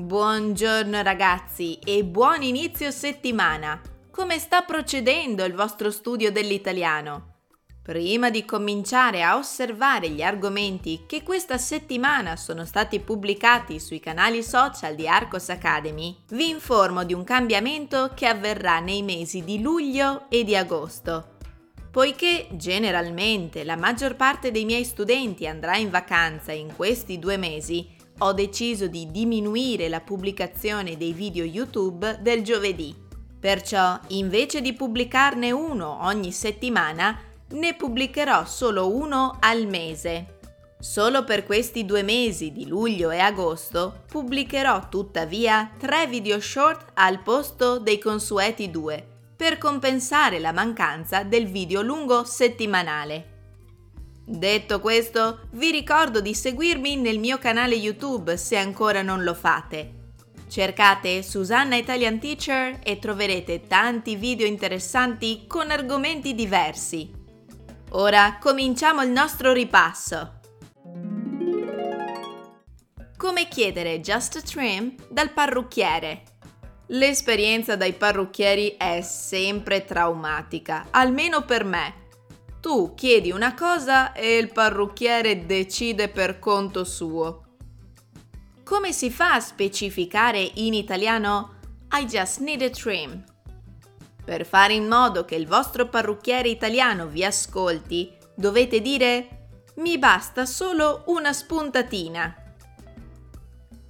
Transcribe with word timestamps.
Buongiorno 0.00 1.02
ragazzi 1.02 1.76
e 1.84 2.04
buon 2.04 2.42
inizio 2.42 2.92
settimana! 2.92 3.80
Come 4.12 4.38
sta 4.38 4.62
procedendo 4.62 5.42
il 5.42 5.54
vostro 5.54 5.90
studio 5.90 6.30
dell'italiano? 6.30 7.38
Prima 7.82 8.30
di 8.30 8.44
cominciare 8.44 9.24
a 9.24 9.36
osservare 9.36 10.08
gli 10.10 10.22
argomenti 10.22 11.02
che 11.08 11.24
questa 11.24 11.58
settimana 11.58 12.36
sono 12.36 12.64
stati 12.64 13.00
pubblicati 13.00 13.80
sui 13.80 13.98
canali 13.98 14.44
social 14.44 14.94
di 14.94 15.08
Arcos 15.08 15.48
Academy, 15.48 16.16
vi 16.28 16.48
informo 16.48 17.02
di 17.02 17.12
un 17.12 17.24
cambiamento 17.24 18.12
che 18.14 18.26
avverrà 18.26 18.78
nei 18.78 19.02
mesi 19.02 19.42
di 19.42 19.60
luglio 19.60 20.26
e 20.28 20.44
di 20.44 20.54
agosto. 20.54 21.38
Poiché 21.90 22.46
generalmente 22.52 23.64
la 23.64 23.74
maggior 23.74 24.14
parte 24.14 24.52
dei 24.52 24.64
miei 24.64 24.84
studenti 24.84 25.48
andrà 25.48 25.76
in 25.76 25.90
vacanza 25.90 26.52
in 26.52 26.76
questi 26.76 27.18
due 27.18 27.36
mesi, 27.36 27.96
ho 28.18 28.32
deciso 28.32 28.88
di 28.88 29.10
diminuire 29.10 29.88
la 29.88 30.00
pubblicazione 30.00 30.96
dei 30.96 31.12
video 31.12 31.44
YouTube 31.44 32.18
del 32.20 32.42
giovedì. 32.42 32.94
Perciò, 33.38 33.98
invece 34.08 34.60
di 34.60 34.72
pubblicarne 34.72 35.52
uno 35.52 36.04
ogni 36.04 36.32
settimana, 36.32 37.16
ne 37.50 37.74
pubblicherò 37.74 38.44
solo 38.44 38.92
uno 38.92 39.36
al 39.40 39.66
mese. 39.66 40.38
Solo 40.80 41.24
per 41.24 41.44
questi 41.44 41.84
due 41.84 42.02
mesi 42.02 42.52
di 42.52 42.66
luglio 42.66 43.10
e 43.10 43.18
agosto 43.18 44.02
pubblicherò 44.08 44.88
tuttavia 44.88 45.72
tre 45.76 46.06
video 46.06 46.40
short 46.40 46.90
al 46.94 47.20
posto 47.20 47.78
dei 47.78 47.98
consueti 47.98 48.70
due, 48.70 49.04
per 49.36 49.58
compensare 49.58 50.38
la 50.38 50.52
mancanza 50.52 51.22
del 51.22 51.46
video 51.46 51.82
lungo 51.82 52.24
settimanale. 52.24 53.37
Detto 54.30 54.80
questo, 54.80 55.48
vi 55.52 55.70
ricordo 55.70 56.20
di 56.20 56.34
seguirmi 56.34 56.96
nel 56.96 57.18
mio 57.18 57.38
canale 57.38 57.74
YouTube 57.74 58.36
se 58.36 58.58
ancora 58.58 59.00
non 59.00 59.22
lo 59.22 59.32
fate. 59.32 60.10
Cercate 60.50 61.22
Susanna 61.22 61.76
Italian 61.76 62.18
Teacher 62.18 62.78
e 62.82 62.98
troverete 62.98 63.62
tanti 63.66 64.16
video 64.16 64.46
interessanti 64.46 65.46
con 65.46 65.70
argomenti 65.70 66.34
diversi. 66.34 67.10
Ora 67.92 68.36
cominciamo 68.38 69.02
il 69.02 69.08
nostro 69.08 69.54
ripasso. 69.54 70.40
Come 73.16 73.48
chiedere 73.48 74.02
just 74.02 74.36
a 74.36 74.42
trim 74.42 74.94
dal 75.08 75.30
parrucchiere? 75.30 76.22
L'esperienza 76.88 77.76
dai 77.76 77.94
parrucchieri 77.94 78.76
è 78.76 79.00
sempre 79.00 79.86
traumatica, 79.86 80.88
almeno 80.90 81.46
per 81.46 81.64
me 81.64 82.06
tu 82.60 82.94
chiedi 82.94 83.30
una 83.30 83.54
cosa 83.54 84.12
e 84.12 84.36
il 84.36 84.52
parrucchiere 84.52 85.46
decide 85.46 86.08
per 86.08 86.38
conto 86.38 86.84
suo. 86.84 87.44
Come 88.64 88.92
si 88.92 89.10
fa 89.10 89.34
a 89.34 89.40
specificare 89.40 90.40
in 90.54 90.74
italiano 90.74 91.54
I 91.92 92.04
just 92.04 92.40
need 92.40 92.62
a 92.62 92.70
trim? 92.70 93.24
Per 94.24 94.44
fare 94.44 94.74
in 94.74 94.86
modo 94.86 95.24
che 95.24 95.36
il 95.36 95.46
vostro 95.46 95.88
parrucchiere 95.88 96.48
italiano 96.48 97.06
vi 97.06 97.24
ascolti, 97.24 98.12
dovete 98.34 98.80
dire 98.80 99.28
mi 99.76 99.96
basta 99.96 100.44
solo 100.44 101.04
una 101.06 101.32
spuntatina. 101.32 102.34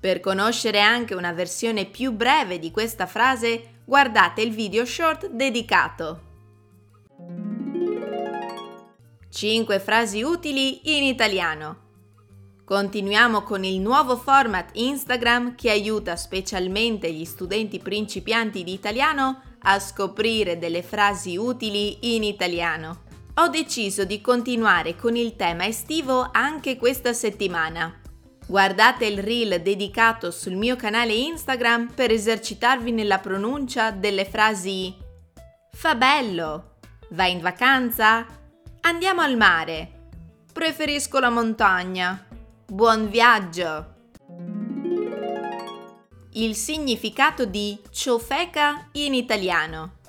Per 0.00 0.20
conoscere 0.20 0.80
anche 0.80 1.14
una 1.14 1.32
versione 1.32 1.84
più 1.84 2.12
breve 2.12 2.58
di 2.58 2.70
questa 2.70 3.06
frase, 3.06 3.80
guardate 3.84 4.42
il 4.42 4.52
video 4.52 4.84
short 4.84 5.28
dedicato. 5.28 6.32
5 9.34 9.80
frasi 9.80 10.22
utili 10.22 10.96
in 10.96 11.02
italiano. 11.02 11.78
Continuiamo 12.64 13.42
con 13.42 13.64
il 13.64 13.80
nuovo 13.80 14.16
format 14.16 14.68
Instagram 14.74 15.56
che 15.56 15.70
aiuta 15.70 16.14
specialmente 16.14 17.12
gli 17.12 17.24
studenti 17.24 17.80
principianti 17.80 18.62
di 18.62 18.72
italiano 18.72 19.42
a 19.62 19.80
scoprire 19.80 20.56
delle 20.56 20.84
frasi 20.84 21.36
utili 21.36 22.14
in 22.14 22.22
italiano. 22.22 23.02
Ho 23.34 23.48
deciso 23.48 24.04
di 24.04 24.20
continuare 24.20 24.94
con 24.94 25.16
il 25.16 25.34
tema 25.34 25.66
estivo 25.66 26.28
anche 26.30 26.76
questa 26.76 27.12
settimana. 27.12 28.00
Guardate 28.46 29.06
il 29.06 29.18
reel 29.18 29.60
dedicato 29.62 30.30
sul 30.30 30.54
mio 30.54 30.76
canale 30.76 31.12
Instagram 31.12 31.90
per 31.92 32.12
esercitarvi 32.12 32.92
nella 32.92 33.18
pronuncia 33.18 33.90
delle 33.90 34.26
frasi 34.26 34.94
Fa 35.72 35.96
bello, 35.96 36.76
vai 37.10 37.32
in 37.32 37.40
vacanza, 37.40 38.24
Andiamo 38.86 39.22
al 39.22 39.38
mare. 39.38 40.10
Preferisco 40.52 41.18
la 41.18 41.30
montagna. 41.30 42.22
Buon 42.66 43.08
viaggio. 43.08 43.94
Il 46.32 46.54
significato 46.54 47.46
di 47.46 47.80
ciofeca 47.90 48.90
in 48.92 49.14
italiano. 49.14 50.00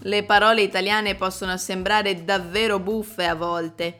Le 0.00 0.22
parole 0.24 0.60
italiane 0.60 1.14
possono 1.14 1.56
sembrare 1.56 2.24
davvero 2.24 2.78
buffe 2.78 3.24
a 3.24 3.34
volte. 3.34 3.96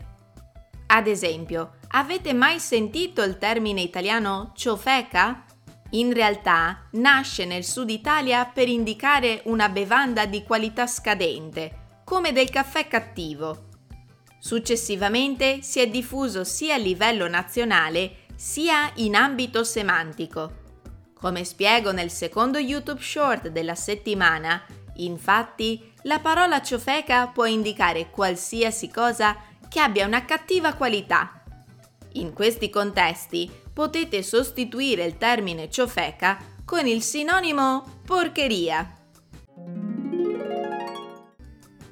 Ad 0.88 1.06
esempio, 1.06 1.76
avete 1.92 2.34
mai 2.34 2.60
sentito 2.60 3.22
il 3.22 3.38
termine 3.38 3.80
italiano 3.80 4.52
ciofeca? 4.54 5.46
In 5.92 6.12
realtà 6.12 6.88
nasce 6.90 7.46
nel 7.46 7.64
sud 7.64 7.88
Italia 7.88 8.44
per 8.44 8.68
indicare 8.68 9.40
una 9.46 9.70
bevanda 9.70 10.26
di 10.26 10.42
qualità 10.42 10.86
scadente, 10.86 12.02
come 12.04 12.32
del 12.32 12.50
caffè 12.50 12.86
cattivo. 12.86 13.72
Successivamente 14.44 15.62
si 15.62 15.80
è 15.80 15.88
diffuso 15.88 16.44
sia 16.44 16.74
a 16.74 16.76
livello 16.76 17.26
nazionale 17.28 18.26
sia 18.36 18.90
in 18.96 19.16
ambito 19.16 19.64
semantico. 19.64 20.52
Come 21.14 21.44
spiego 21.44 21.92
nel 21.92 22.10
secondo 22.10 22.58
YouTube 22.58 23.00
Short 23.00 23.48
della 23.48 23.74
settimana, 23.74 24.62
infatti 24.96 25.90
la 26.02 26.18
parola 26.18 26.60
ciofeca 26.60 27.28
può 27.28 27.46
indicare 27.46 28.10
qualsiasi 28.10 28.90
cosa 28.90 29.34
che 29.66 29.80
abbia 29.80 30.04
una 30.04 30.26
cattiva 30.26 30.74
qualità. 30.74 31.42
In 32.12 32.34
questi 32.34 32.68
contesti 32.68 33.50
potete 33.72 34.22
sostituire 34.22 35.06
il 35.06 35.16
termine 35.16 35.70
ciofeca 35.70 36.36
con 36.66 36.86
il 36.86 37.00
sinonimo 37.00 38.00
porcheria. 38.04 38.94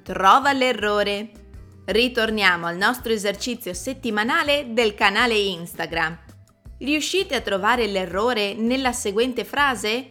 Trova 0.03 0.53
l'errore. 0.53 1.42
Ritorniamo 1.85 2.67
al 2.67 2.77
nostro 2.77 3.13
esercizio 3.13 3.75
settimanale 3.75 4.67
del 4.69 4.95
canale 4.95 5.37
Instagram. 5.37 6.17
Riuscite 6.79 7.35
a 7.35 7.41
trovare 7.41 7.89
l'errore 7.89 8.55
nella 8.55 8.93
seguente 8.93 9.45
frase? 9.45 10.09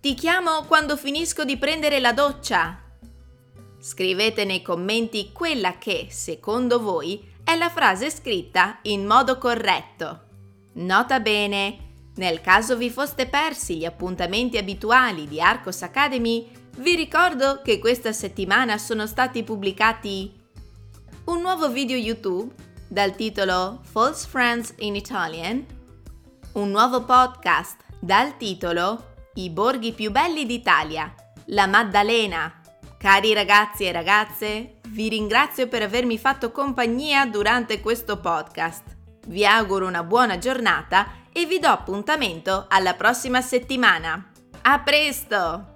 Ti 0.00 0.14
chiamo 0.14 0.62
quando 0.66 0.96
finisco 0.96 1.44
di 1.44 1.56
prendere 1.56 1.98
la 1.98 2.12
doccia. 2.12 2.80
Scrivete 3.80 4.44
nei 4.44 4.62
commenti 4.62 5.32
quella 5.32 5.76
che, 5.78 6.06
secondo 6.10 6.80
voi, 6.80 7.34
è 7.42 7.56
la 7.56 7.68
frase 7.68 8.08
scritta 8.08 8.78
in 8.82 9.06
modo 9.06 9.38
corretto. 9.38 10.20
Nota 10.74 11.18
bene, 11.18 11.78
nel 12.16 12.40
caso 12.40 12.76
vi 12.76 12.90
foste 12.90 13.26
persi 13.26 13.76
gli 13.76 13.84
appuntamenti 13.84 14.56
abituali 14.56 15.26
di 15.26 15.40
Arcos 15.40 15.82
Academy, 15.82 16.48
vi 16.76 16.94
ricordo 16.94 17.60
che 17.62 17.80
questa 17.80 18.12
settimana 18.12 18.78
sono 18.78 19.06
stati 19.06 19.42
pubblicati 19.42 20.44
un 21.26 21.40
nuovo 21.40 21.68
video 21.68 21.96
YouTube 21.96 22.54
dal 22.86 23.16
titolo 23.16 23.80
False 23.82 24.26
Friends 24.28 24.74
in 24.78 24.94
Italian, 24.94 25.64
un 26.52 26.70
nuovo 26.70 27.02
podcast 27.02 27.80
dal 27.98 28.36
titolo 28.36 29.14
I 29.34 29.50
borghi 29.50 29.92
più 29.92 30.12
belli 30.12 30.46
d'Italia, 30.46 31.12
la 31.46 31.66
Maddalena. 31.66 32.60
Cari 32.96 33.34
ragazzi 33.34 33.84
e 33.84 33.92
ragazze, 33.92 34.78
vi 34.88 35.08
ringrazio 35.08 35.66
per 35.66 35.82
avermi 35.82 36.16
fatto 36.16 36.52
compagnia 36.52 37.26
durante 37.26 37.80
questo 37.80 38.18
podcast. 38.18 38.84
Vi 39.26 39.44
auguro 39.44 39.86
una 39.86 40.04
buona 40.04 40.38
giornata 40.38 41.24
e 41.32 41.44
vi 41.44 41.58
do 41.58 41.68
appuntamento 41.68 42.66
alla 42.68 42.94
prossima 42.94 43.40
settimana. 43.40 44.30
A 44.62 44.78
presto! 44.78 45.75